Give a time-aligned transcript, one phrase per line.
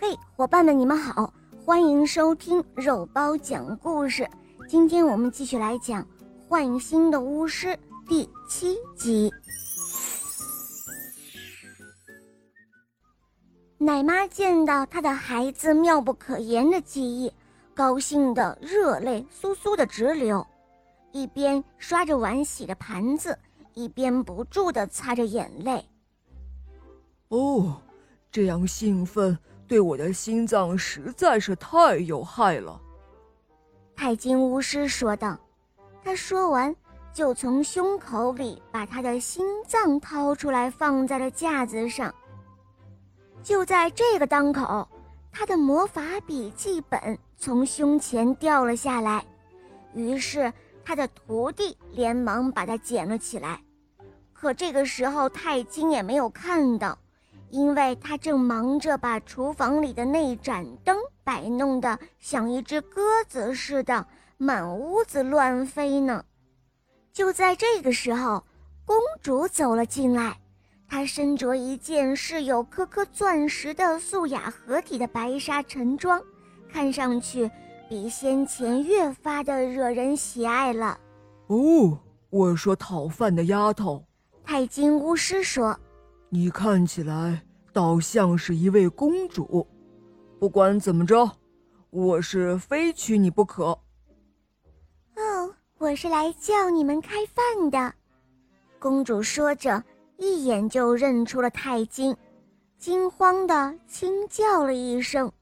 [0.00, 1.30] 嘿，伙伴们，你们好，
[1.62, 4.26] 欢迎收听肉包讲故事。
[4.66, 6.02] 今天我们继续来讲
[6.48, 7.66] 《换新的巫师》
[8.08, 9.30] 第七集。
[13.76, 17.30] 奶妈见到她的孩子妙不可言的记忆，
[17.74, 20.46] 高兴的热泪簌簌的直流，
[21.12, 23.38] 一边刷着碗洗着盘子，
[23.74, 25.84] 一边不住的擦着眼泪。
[27.28, 27.82] 哦，
[28.32, 29.38] 这样兴奋
[29.70, 32.80] 对我的心脏实在是太有害了。”
[33.94, 35.38] 太金巫师说道。
[36.02, 36.74] 他说完，
[37.12, 42.12] 就从胸口里把他的心脏掏出来，放在了架子上。
[43.44, 44.88] 就在这个当口，
[45.30, 49.24] 他的魔法笔记本从胸前掉了下来，
[49.94, 50.52] 于是
[50.82, 53.62] 他的徒弟连忙把它捡了起来。
[54.32, 56.98] 可这个时候，太金也没有看到。
[57.50, 64.06] 因为他正忙着把厨房里的那盏灯摆弄得像一只鸽子似的，
[64.38, 66.24] 满屋子乱飞呢。
[67.12, 68.44] 就在这个时候，
[68.84, 70.38] 公主走了进来，
[70.88, 76.22] 她身着一件饰有颗颗钻石的素雅合体的白纱晨装，
[76.72, 77.50] 看上去
[77.88, 80.98] 比先前越发的惹人喜爱了。
[81.48, 81.98] 哦，
[82.30, 84.04] 我说讨饭的丫头，
[84.44, 85.78] 太金巫师说。
[86.32, 87.42] 你看起来
[87.72, 89.66] 倒像是一位公主，
[90.38, 91.28] 不管怎么着，
[91.90, 93.64] 我是非娶你不可。
[95.16, 97.92] 哦，我是来叫你们开饭的。
[98.78, 99.82] 公主说着，
[100.18, 102.16] 一眼就认出了太金，
[102.78, 105.32] 惊慌的轻叫了一声，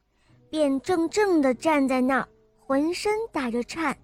[0.49, 3.95] 便怔怔的站在那儿，浑身打着颤。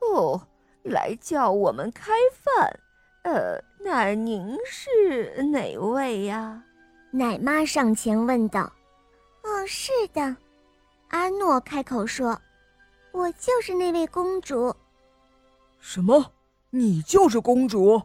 [0.00, 0.40] 哦，
[0.84, 2.80] 来叫我们开饭。
[3.24, 6.64] 呃，那您是哪位呀？
[7.10, 8.60] 奶妈上前问道。
[9.42, 10.34] 哦，是的，
[11.08, 12.40] 阿诺开口说
[13.12, 14.74] ：“我就是那位公主。”
[15.78, 16.32] 什么？
[16.70, 18.00] 你就是公主？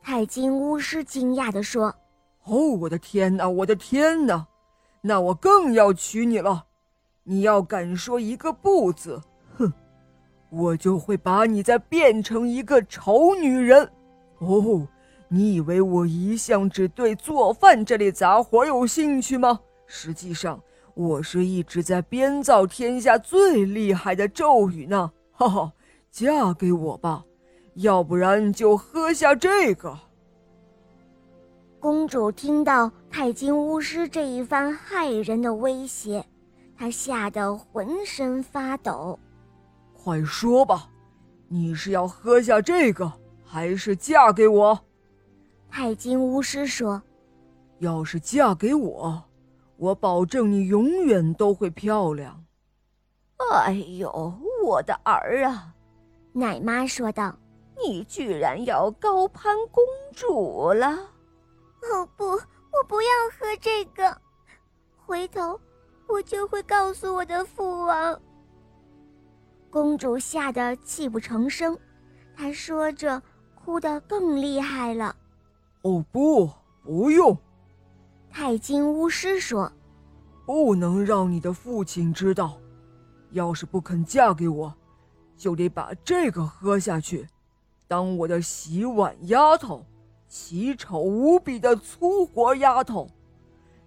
[0.00, 1.94] 太金巫师惊讶地说
[2.44, 4.46] ：“哦，我的天哪，我的天哪！
[5.02, 6.64] 那我更要娶你了。
[7.24, 9.20] 你要敢说一个不字，
[9.58, 9.70] 哼，
[10.48, 13.92] 我就会把你再变成一个丑女人。”
[14.42, 14.86] 哦，
[15.28, 19.60] 你以为我一向只对做饭这类杂活有兴趣吗？
[19.86, 20.60] 实际上，
[20.94, 25.12] 我是一直在编造天下最厉害的咒语呢。
[25.30, 25.72] 哈哈，
[26.10, 27.24] 嫁给我吧，
[27.74, 29.96] 要不然就喝下这个。
[31.78, 36.24] 公主听到太金巫师这一番骇人的威胁，
[36.76, 39.18] 她吓得浑身发抖。
[39.94, 40.88] 快说吧，
[41.48, 43.12] 你是要喝下这个？
[43.52, 44.80] 还是嫁给我，
[45.68, 47.02] 太金巫师说
[47.80, 49.22] ：“要是嫁给我，
[49.76, 52.42] 我保证你永远都会漂亮。”
[53.52, 54.10] 哎呦，
[54.64, 55.74] 我的儿啊！
[56.32, 57.38] 奶妈说道
[57.76, 59.84] ：“你居然要高攀公
[60.14, 60.88] 主了！”
[61.92, 64.16] 哦不，我不要喝这个，
[64.96, 65.60] 回头
[66.08, 68.18] 我就会告诉我的父王。
[69.68, 71.78] 公主吓得泣不成声，
[72.34, 73.22] 她说着。
[73.64, 75.14] 哭得更厉害了。
[75.82, 76.50] 哦不，
[76.82, 77.36] 不用。
[78.30, 79.70] 太金巫师说
[80.46, 82.58] ：“不能让你的父亲知道。
[83.30, 84.74] 要是不肯嫁给我，
[85.36, 87.26] 就得把这个喝下去，
[87.88, 89.84] 当我的洗碗丫头，
[90.28, 93.08] 奇丑无比的粗活丫头，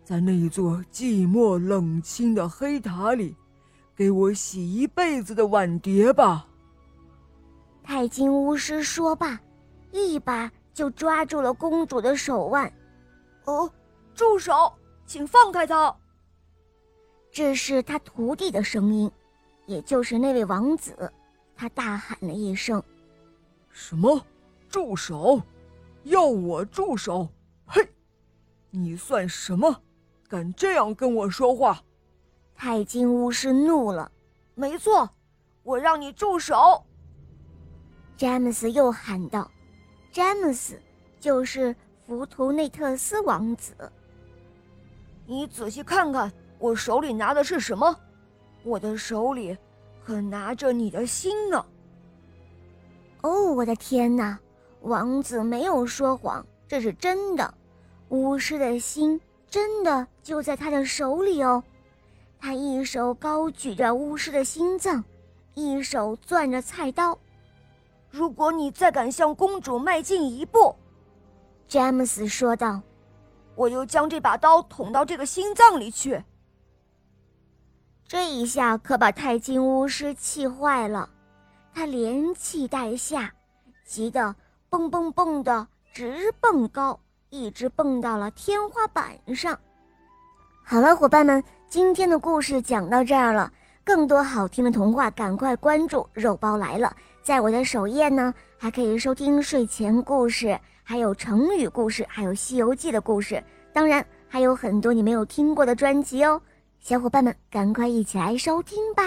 [0.03, 3.35] 在那一座寂寞冷清的黑塔里，
[3.95, 6.47] 给我洗一辈子的碗碟吧。”
[7.83, 9.39] 太金巫师说罢。
[9.95, 12.71] 一把就抓住了公主的手腕，
[13.45, 13.71] 哦，
[14.13, 14.73] 住手，
[15.05, 15.95] 请放开他！
[17.31, 19.11] 这是他徒弟的声音，
[19.65, 21.11] 也就是那位王子。
[21.55, 22.83] 他大喊了一声
[23.71, 24.21] ：“什么？
[24.69, 25.41] 住手！
[26.03, 27.27] 要我住手？
[27.65, 27.87] 嘿，
[28.69, 29.81] 你算什么？
[30.27, 31.81] 敢这样跟我说话？”
[32.55, 34.11] 太金巫师怒了
[34.55, 35.09] ：“没错，
[35.63, 36.83] 我让你住手！”
[38.17, 39.49] 詹姆斯又喊道。
[40.15, 40.79] 詹姆斯
[41.19, 41.75] 就是
[42.07, 43.73] 福图内特斯王子。
[45.25, 47.93] 你仔细看看，我手里拿的是什么？
[48.63, 49.57] 我的手里
[50.05, 51.65] 可拿着你的心呢。
[53.23, 54.39] 哦，我的天哪！
[54.83, 57.53] 王子没有说谎，这是真的。
[58.07, 59.19] 巫师的心
[59.49, 61.61] 真的就在他的手里哦。
[62.39, 65.03] 他一手高举着巫师的心脏，
[65.55, 67.19] 一手攥着菜刀。
[68.15, 70.73] 如果你再敢向公主迈进一步，
[71.67, 72.81] 詹姆斯说道，
[73.55, 76.23] 我就将这把刀捅到这个心脏里去。
[78.07, 81.09] 这一下可把太金巫师气坏了，
[81.73, 83.29] 他连气带吓，
[83.85, 84.33] 急得
[84.69, 86.97] 蹦蹦蹦的直蹦高，
[87.29, 89.59] 一直蹦到了天花板上。
[90.63, 93.51] 好了，伙伴们，今天的故事讲到这儿了。
[93.85, 96.91] 更多好听的童话，赶快关注“肉包来了”。
[97.21, 103.41] 在我的首页呢，还可以收听睡前故事，还有成语故事，还有《西游记》的故事。
[103.71, 106.41] 当然，还有很多你没有听过的专辑哦。
[106.79, 109.03] 小伙伴们，赶快一起来收听吧！